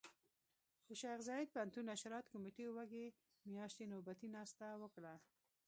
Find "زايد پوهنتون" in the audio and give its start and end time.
1.27-1.83